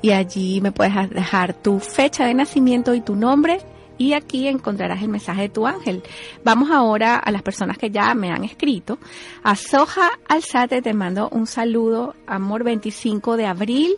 y 0.02 0.12
allí 0.12 0.62
me 0.62 0.72
puedes 0.72 1.10
dejar 1.10 1.54
tu 1.54 1.80
fecha 1.80 2.26
de 2.26 2.34
nacimiento 2.34 2.94
y 2.94 3.02
tu 3.02 3.16
nombre 3.16 3.60
y 3.98 4.14
aquí 4.14 4.48
encontrarás 4.48 5.02
el 5.04 5.10
mensaje 5.10 5.44
de 5.44 5.50
tu 5.50 5.68
ángel. 5.68 6.02
Vamos 6.44 6.72
ahora 6.72 7.18
a 7.18 7.32
las 7.32 7.44
personas 7.44 7.78
que 7.78 7.92
ya 7.92 8.14
me 8.16 8.32
han 8.32 8.44
escrito. 8.44 8.98
A 9.44 9.56
Soja 9.56 10.10
Alzate 10.28 10.82
te 10.82 10.94
mando 10.94 11.30
un 11.30 11.46
saludo, 11.46 12.16
amor 12.26 12.64
25 12.64 13.38
de 13.38 13.46
abril. 13.46 13.96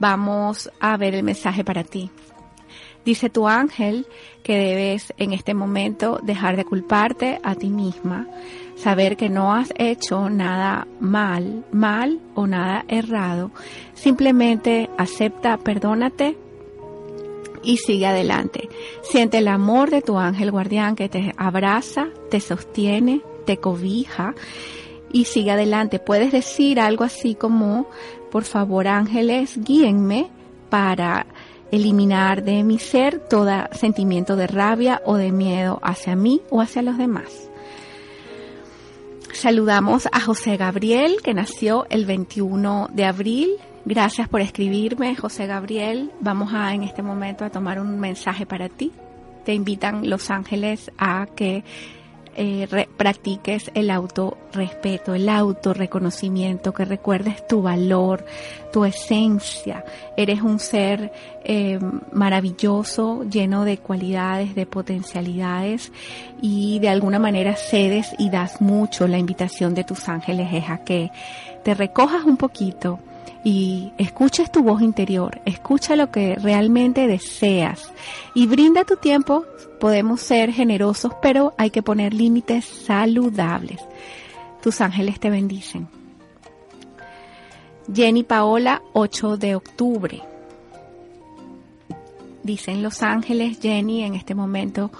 Vamos 0.00 0.70
a 0.80 0.96
ver 0.96 1.14
el 1.14 1.22
mensaje 1.22 1.62
para 1.62 1.84
ti. 1.84 2.10
Dice 3.04 3.30
tu 3.30 3.48
ángel 3.48 4.06
que 4.42 4.56
debes 4.56 5.14
en 5.16 5.32
este 5.32 5.54
momento 5.54 6.18
dejar 6.22 6.56
de 6.56 6.64
culparte 6.64 7.40
a 7.42 7.54
ti 7.54 7.70
misma, 7.70 8.26
saber 8.76 9.16
que 9.16 9.30
no 9.30 9.54
has 9.54 9.72
hecho 9.78 10.28
nada 10.28 10.86
mal, 11.00 11.64
mal 11.72 12.20
o 12.34 12.46
nada 12.46 12.84
errado. 12.88 13.52
Simplemente 13.94 14.90
acepta, 14.98 15.56
perdónate 15.56 16.36
y 17.62 17.78
sigue 17.78 18.06
adelante. 18.06 18.68
Siente 19.02 19.38
el 19.38 19.48
amor 19.48 19.90
de 19.90 20.02
tu 20.02 20.18
ángel 20.18 20.50
guardián 20.50 20.94
que 20.94 21.08
te 21.08 21.34
abraza, 21.38 22.08
te 22.30 22.40
sostiene, 22.40 23.22
te 23.46 23.56
cobija 23.56 24.34
y 25.12 25.24
sigue 25.24 25.52
adelante. 25.52 25.98
Puedes 25.98 26.32
decir 26.32 26.80
algo 26.80 27.04
así 27.04 27.34
como, 27.34 27.88
por 28.30 28.44
favor 28.44 28.88
ángeles, 28.88 29.58
guíenme 29.62 30.30
para 30.68 31.26
eliminar 31.70 32.42
de 32.42 32.64
mi 32.64 32.78
ser 32.78 33.18
todo 33.18 33.50
sentimiento 33.72 34.36
de 34.36 34.46
rabia 34.46 35.02
o 35.04 35.16
de 35.16 35.32
miedo 35.32 35.78
hacia 35.82 36.16
mí 36.16 36.40
o 36.50 36.60
hacia 36.60 36.82
los 36.82 36.98
demás. 36.98 37.48
Saludamos 39.32 40.08
a 40.12 40.20
José 40.20 40.56
Gabriel, 40.56 41.18
que 41.22 41.34
nació 41.34 41.86
el 41.88 42.04
21 42.04 42.88
de 42.92 43.04
abril 43.04 43.50
Gracias 43.84 44.28
por 44.28 44.42
escribirme, 44.42 45.16
José 45.16 45.46
Gabriel. 45.46 46.10
Vamos 46.20 46.52
a 46.52 46.74
en 46.74 46.82
este 46.82 47.02
momento 47.02 47.44
a 47.46 47.50
tomar 47.50 47.80
un 47.80 47.98
mensaje 47.98 48.44
para 48.44 48.68
ti. 48.68 48.92
Te 49.44 49.54
invitan 49.54 50.08
los 50.10 50.30
ángeles 50.30 50.90
a 50.98 51.26
que 51.34 51.64
eh, 52.36 52.86
practiques 52.96 53.70
el 53.74 53.90
autorrespeto, 53.90 55.14
el 55.14 55.28
autorreconocimiento, 55.28 56.72
que 56.72 56.84
recuerdes 56.84 57.46
tu 57.46 57.62
valor, 57.62 58.24
tu 58.72 58.84
esencia. 58.84 59.84
Eres 60.16 60.42
un 60.42 60.58
ser 60.58 61.12
eh, 61.44 61.78
maravilloso, 62.12 63.24
lleno 63.24 63.64
de 63.64 63.78
cualidades, 63.78 64.54
de 64.54 64.66
potencialidades 64.66 65.92
y 66.40 66.78
de 66.78 66.88
alguna 66.88 67.18
manera 67.18 67.56
cedes 67.56 68.14
y 68.18 68.30
das 68.30 68.60
mucho. 68.60 69.08
La 69.08 69.18
invitación 69.18 69.74
de 69.74 69.84
tus 69.84 70.08
ángeles 70.08 70.48
es 70.52 70.70
a 70.70 70.78
que 70.78 71.10
te 71.64 71.74
recojas 71.74 72.24
un 72.24 72.36
poquito 72.36 73.00
y 73.44 73.92
escuches 73.96 74.52
tu 74.52 74.62
voz 74.62 74.82
interior, 74.82 75.40
escucha 75.46 75.96
lo 75.96 76.10
que 76.10 76.34
realmente 76.36 77.06
deseas 77.06 77.92
y 78.34 78.46
brinda 78.46 78.84
tu 78.84 78.96
tiempo. 78.96 79.44
Podemos 79.78 80.20
ser 80.20 80.52
generosos, 80.52 81.12
pero 81.22 81.54
hay 81.56 81.70
que 81.70 81.82
poner 81.82 82.12
límites 82.12 82.64
saludables. 82.64 83.80
Tus 84.62 84.80
ángeles 84.82 85.18
te 85.18 85.30
bendicen. 85.30 85.88
Jenny 87.92 88.22
Paola, 88.22 88.82
8 88.92 89.36
de 89.38 89.54
octubre. 89.54 90.22
Dicen 92.42 92.82
los 92.82 93.02
ángeles, 93.02 93.58
Jenny, 93.60 94.04
en 94.04 94.14
este 94.14 94.34
momento 94.34 94.90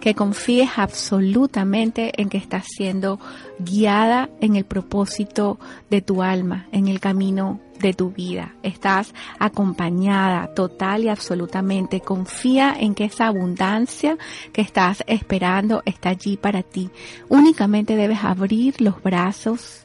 que 0.00 0.14
confíes 0.14 0.70
absolutamente 0.76 2.12
en 2.20 2.28
que 2.28 2.38
estás 2.38 2.66
siendo 2.66 3.18
guiada 3.58 4.30
en 4.40 4.56
el 4.56 4.64
propósito 4.64 5.58
de 5.90 6.00
tu 6.00 6.22
alma, 6.22 6.66
en 6.72 6.88
el 6.88 7.00
camino 7.00 7.60
de 7.80 7.94
tu 7.94 8.10
vida. 8.10 8.54
Estás 8.62 9.14
acompañada 9.38 10.52
total 10.54 11.04
y 11.04 11.08
absolutamente. 11.08 12.00
Confía 12.00 12.74
en 12.78 12.94
que 12.94 13.04
esa 13.04 13.26
abundancia 13.26 14.18
que 14.52 14.62
estás 14.62 15.02
esperando 15.06 15.82
está 15.84 16.10
allí 16.10 16.36
para 16.36 16.62
ti. 16.62 16.90
Únicamente 17.28 17.96
debes 17.96 18.24
abrir 18.24 18.80
los 18.80 19.02
brazos 19.02 19.84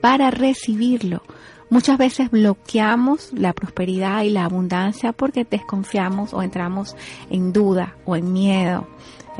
para 0.00 0.30
recibirlo. 0.30 1.22
Muchas 1.70 1.98
veces 1.98 2.30
bloqueamos 2.32 3.32
la 3.32 3.52
prosperidad 3.52 4.24
y 4.24 4.30
la 4.30 4.44
abundancia 4.44 5.12
porque 5.12 5.46
desconfiamos 5.48 6.34
o 6.34 6.42
entramos 6.42 6.96
en 7.30 7.52
duda 7.52 7.94
o 8.04 8.16
en 8.16 8.32
miedo. 8.32 8.88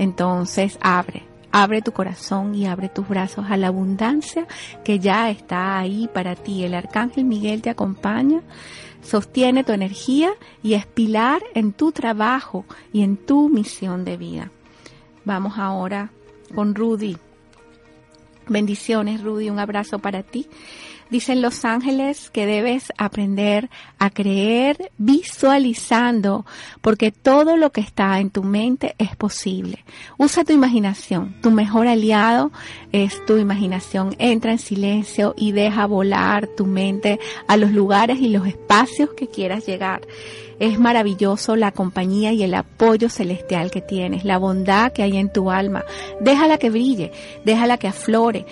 Entonces 0.00 0.78
abre, 0.80 1.24
abre 1.52 1.82
tu 1.82 1.92
corazón 1.92 2.54
y 2.54 2.66
abre 2.66 2.88
tus 2.88 3.06
brazos 3.06 3.44
a 3.50 3.58
la 3.58 3.66
abundancia 3.66 4.46
que 4.82 4.98
ya 4.98 5.28
está 5.28 5.78
ahí 5.78 6.08
para 6.14 6.36
ti. 6.36 6.64
El 6.64 6.72
arcángel 6.72 7.26
Miguel 7.26 7.60
te 7.60 7.68
acompaña, 7.68 8.40
sostiene 9.02 9.62
tu 9.62 9.72
energía 9.72 10.30
y 10.62 10.72
es 10.72 10.86
pilar 10.86 11.42
en 11.54 11.74
tu 11.74 11.92
trabajo 11.92 12.64
y 12.94 13.02
en 13.02 13.18
tu 13.18 13.50
misión 13.50 14.06
de 14.06 14.16
vida. 14.16 14.50
Vamos 15.26 15.58
ahora 15.58 16.10
con 16.54 16.74
Rudy. 16.74 17.18
Bendiciones, 18.48 19.22
Rudy. 19.22 19.50
Un 19.50 19.58
abrazo 19.58 19.98
para 19.98 20.22
ti. 20.22 20.46
Dicen 21.10 21.42
los 21.42 21.64
ángeles 21.64 22.30
que 22.30 22.46
debes 22.46 22.92
aprender 22.96 23.68
a 23.98 24.10
creer 24.10 24.92
visualizando, 24.96 26.46
porque 26.80 27.10
todo 27.10 27.56
lo 27.56 27.72
que 27.72 27.80
está 27.80 28.20
en 28.20 28.30
tu 28.30 28.44
mente 28.44 28.94
es 28.98 29.16
posible. 29.16 29.84
Usa 30.18 30.44
tu 30.44 30.52
imaginación. 30.52 31.34
Tu 31.42 31.50
mejor 31.50 31.88
aliado 31.88 32.52
es 32.92 33.24
tu 33.26 33.38
imaginación. 33.38 34.14
Entra 34.18 34.52
en 34.52 34.58
silencio 34.58 35.34
y 35.36 35.50
deja 35.50 35.86
volar 35.86 36.46
tu 36.46 36.66
mente 36.66 37.18
a 37.48 37.56
los 37.56 37.72
lugares 37.72 38.20
y 38.20 38.28
los 38.28 38.46
espacios 38.46 39.10
que 39.16 39.26
quieras 39.26 39.66
llegar. 39.66 40.02
Es 40.60 40.78
maravilloso 40.78 41.56
la 41.56 41.72
compañía 41.72 42.32
y 42.32 42.42
el 42.42 42.54
apoyo 42.54 43.08
celestial 43.08 43.70
que 43.70 43.80
tienes, 43.80 44.24
la 44.24 44.38
bondad 44.38 44.92
que 44.92 45.02
hay 45.02 45.16
en 45.16 45.32
tu 45.32 45.50
alma. 45.50 45.84
Déjala 46.20 46.58
que 46.58 46.70
brille, 46.70 47.12
déjala 47.44 47.78
que 47.78 47.88
aflore 47.88 48.44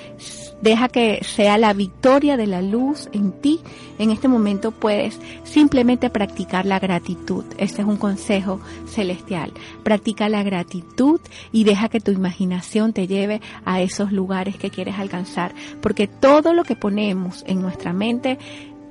Deja 0.62 0.88
que 0.88 1.22
sea 1.24 1.56
la 1.56 1.72
victoria 1.72 2.36
de 2.36 2.46
la 2.46 2.62
luz 2.62 3.08
en 3.12 3.32
ti. 3.32 3.60
En 3.98 4.10
este 4.10 4.28
momento 4.28 4.72
puedes 4.72 5.18
simplemente 5.44 6.10
practicar 6.10 6.66
la 6.66 6.78
gratitud. 6.80 7.44
Este 7.58 7.82
es 7.82 7.88
un 7.88 7.96
consejo 7.96 8.60
celestial. 8.86 9.52
Practica 9.84 10.28
la 10.28 10.42
gratitud 10.42 11.20
y 11.52 11.64
deja 11.64 11.88
que 11.88 12.00
tu 12.00 12.10
imaginación 12.10 12.92
te 12.92 13.06
lleve 13.06 13.40
a 13.64 13.80
esos 13.80 14.10
lugares 14.10 14.56
que 14.56 14.70
quieres 14.70 14.98
alcanzar. 14.98 15.54
Porque 15.80 16.08
todo 16.08 16.54
lo 16.54 16.64
que 16.64 16.76
ponemos 16.76 17.44
en 17.46 17.62
nuestra 17.62 17.92
mente 17.92 18.38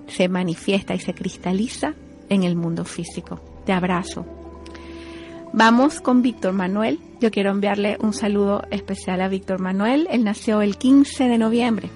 se 0.07 0.29
manifiesta 0.29 0.95
y 0.95 0.99
se 0.99 1.13
cristaliza 1.13 1.93
en 2.29 2.43
el 2.43 2.55
mundo 2.55 2.85
físico. 2.85 3.41
Te 3.65 3.73
abrazo. 3.73 4.36
Vamos 5.53 6.01
con 6.01 6.21
Víctor 6.21 6.53
Manuel. 6.53 6.99
Yo 7.19 7.31
quiero 7.31 7.51
enviarle 7.51 7.97
un 7.99 8.13
saludo 8.13 8.63
especial 8.69 9.21
a 9.21 9.27
Víctor 9.27 9.59
Manuel. 9.59 10.07
Él 10.11 10.23
nació 10.23 10.61
el 10.61 10.77
15 10.77 11.27
de 11.29 11.37
noviembre. 11.37 11.89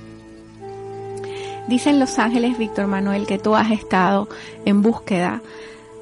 Dicen 1.67 1.99
los 1.99 2.17
ángeles, 2.17 2.57
Víctor 2.57 2.87
Manuel, 2.87 3.27
que 3.27 3.37
tú 3.37 3.55
has 3.55 3.71
estado 3.71 4.27
en 4.65 4.81
búsqueda 4.81 5.41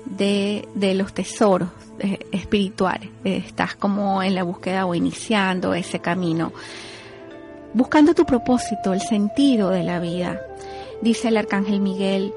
de, 0.05 0.67
los 0.95 1.13
tesoros 1.13 1.69
eh, 1.99 2.19
espirituales. 2.31 3.09
Eh, 3.23 3.43
estás 3.45 3.75
como 3.75 4.23
en 4.23 4.35
la 4.35 4.43
búsqueda 4.43 4.85
o 4.85 4.95
iniciando 4.95 5.73
ese 5.73 5.99
camino. 5.99 6.53
Buscando 7.73 8.13
tu 8.13 8.25
propósito, 8.25 8.93
el 8.93 9.01
sentido 9.01 9.69
de 9.69 9.83
la 9.83 9.99
vida. 9.99 10.39
Dice 11.01 11.27
el 11.27 11.37
arcángel 11.37 11.81
Miguel, 11.81 12.33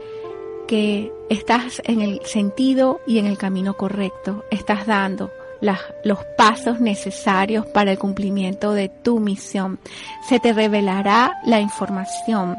que 0.72 1.12
estás 1.28 1.82
en 1.84 2.00
el 2.00 2.22
sentido 2.24 3.02
y 3.06 3.18
en 3.18 3.26
el 3.26 3.36
camino 3.36 3.76
correcto, 3.76 4.42
estás 4.50 4.86
dando 4.86 5.30
los 5.60 6.18
pasos 6.38 6.80
necesarios 6.80 7.66
para 7.66 7.92
el 7.92 7.98
cumplimiento 7.98 8.72
de 8.72 8.88
tu 8.88 9.20
misión. 9.20 9.78
Se 10.26 10.40
te 10.40 10.54
revelará 10.54 11.34
la 11.44 11.60
información, 11.60 12.56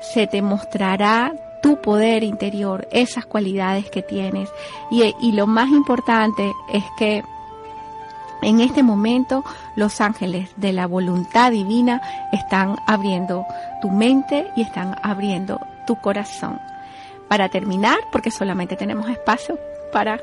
se 0.00 0.26
te 0.26 0.42
mostrará 0.42 1.60
tu 1.62 1.80
poder 1.80 2.24
interior, 2.24 2.88
esas 2.90 3.26
cualidades 3.26 3.88
que 3.90 4.02
tienes. 4.02 4.48
Y, 4.90 5.14
y 5.20 5.30
lo 5.30 5.46
más 5.46 5.68
importante 5.68 6.50
es 6.72 6.82
que 6.98 7.22
en 8.42 8.58
este 8.58 8.82
momento 8.82 9.44
los 9.76 10.00
ángeles 10.00 10.50
de 10.56 10.72
la 10.72 10.88
voluntad 10.88 11.52
divina 11.52 12.02
están 12.32 12.74
abriendo 12.88 13.46
tu 13.80 13.88
mente 13.88 14.48
y 14.56 14.62
están 14.62 14.96
abriendo 15.04 15.60
tu 15.86 15.94
corazón 16.00 16.58
para 17.32 17.48
terminar, 17.48 17.96
porque 18.12 18.30
solamente 18.30 18.76
tenemos 18.76 19.08
espacio 19.08 19.58
para 19.90 20.20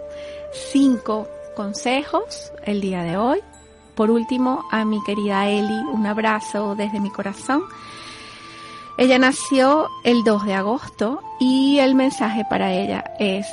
cinco 0.71 1.27
consejos 1.55 2.53
el 2.65 2.81
día 2.81 3.01
de 3.01 3.17
hoy. 3.17 3.39
Por 3.95 4.11
último, 4.11 4.63
a 4.69 4.85
mi 4.85 5.01
querida 5.03 5.49
Eli, 5.49 5.79
un 5.91 6.05
abrazo 6.05 6.75
desde 6.75 6.99
mi 6.99 7.09
corazón. 7.09 7.63
Ella 8.99 9.17
nació 9.17 9.87
el 10.03 10.23
2 10.23 10.45
de 10.45 10.53
agosto 10.53 11.23
y 11.39 11.79
el 11.79 11.95
mensaje 11.95 12.45
para 12.47 12.73
ella 12.73 13.03
es 13.17 13.47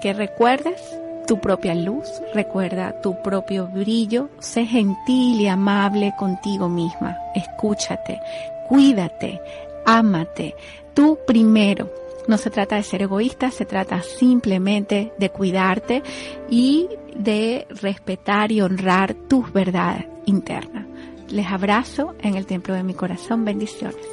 que 0.00 0.12
recuerdes 0.12 0.80
tu 1.26 1.40
propia 1.40 1.74
luz, 1.74 2.06
recuerda 2.32 3.00
tu 3.00 3.20
propio 3.24 3.66
brillo, 3.66 4.28
sé 4.38 4.66
gentil 4.66 5.40
y 5.40 5.48
amable 5.48 6.14
contigo 6.16 6.68
misma, 6.68 7.18
escúchate, 7.34 8.20
cuídate, 8.68 9.40
ámate, 9.84 10.54
tú 10.94 11.18
primero. 11.26 12.03
No 12.26 12.38
se 12.38 12.50
trata 12.50 12.76
de 12.76 12.82
ser 12.82 13.02
egoísta, 13.02 13.50
se 13.50 13.66
trata 13.66 14.02
simplemente 14.02 15.12
de 15.18 15.30
cuidarte 15.30 16.02
y 16.48 16.88
de 17.14 17.66
respetar 17.68 18.50
y 18.50 18.60
honrar 18.60 19.14
tus 19.14 19.52
verdades 19.52 20.06
internas. 20.26 20.86
Les 21.28 21.46
abrazo 21.46 22.14
en 22.22 22.36
el 22.36 22.46
templo 22.46 22.74
de 22.74 22.82
mi 22.82 22.94
corazón. 22.94 23.44
Bendiciones. 23.44 24.06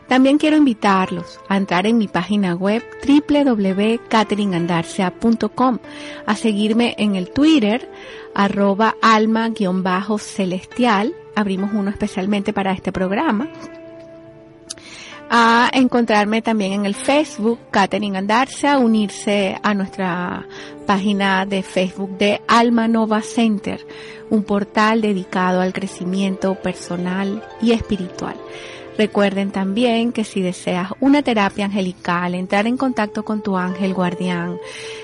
También 0.09 0.37
quiero 0.39 0.57
invitarlos 0.57 1.39
a 1.47 1.55
entrar 1.55 1.85
en 1.85 1.99
mi 1.99 2.07
página 2.07 2.55
web 2.55 2.83
www.cateringandárcea.com, 3.07 5.77
a 6.25 6.35
seguirme 6.35 6.95
en 6.97 7.15
el 7.15 7.29
Twitter, 7.29 7.87
arroba 8.33 8.95
alma-celestial, 9.03 11.13
abrimos 11.35 11.69
uno 11.73 11.91
especialmente 11.91 12.53
para 12.53 12.71
este 12.71 12.91
programa, 12.91 13.49
a 15.29 15.69
encontrarme 15.73 16.41
también 16.41 16.73
en 16.73 16.87
el 16.87 16.95
Facebook, 16.95 17.59
Catherine 17.69 18.17
Andarse, 18.17 18.67
a 18.67 18.79
unirse 18.79 19.59
a 19.61 19.75
nuestra 19.75 20.47
página 20.87 21.45
de 21.45 21.61
Facebook 21.61 22.17
de 22.17 22.41
Alma 22.47 22.87
Nova 22.87 23.21
Center, 23.21 23.85
un 24.31 24.41
portal 24.41 25.01
dedicado 25.01 25.61
al 25.61 25.71
crecimiento 25.71 26.55
personal 26.55 27.43
y 27.61 27.73
espiritual. 27.73 28.37
Recuerden 28.99 29.51
también 29.51 30.11
que 30.11 30.25
si 30.25 30.41
deseas 30.41 30.91
una 30.99 31.23
terapia 31.23 31.63
angelical, 31.63 32.35
entrar 32.35 32.67
en 32.67 32.75
contacto 32.75 33.23
con 33.23 33.41
tu 33.41 33.55
ángel 33.55 33.93
guardián, 33.93 34.57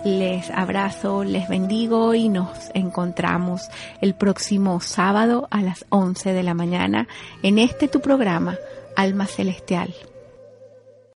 les 0.05 0.51
abrazo, 0.51 1.23
les 1.23 1.49
bendigo 1.49 2.13
y 2.13 2.29
nos 2.29 2.69
encontramos 2.75 3.63
el 4.01 4.13
próximo 4.13 4.79
sábado 4.79 5.47
a 5.49 5.63
las 5.63 5.83
11 5.89 6.31
de 6.31 6.43
la 6.43 6.53
mañana 6.53 7.07
en 7.41 7.57
este 7.57 7.87
tu 7.87 8.01
programa, 8.01 8.55
Alma 8.95 9.27
Celestial. 9.27 9.93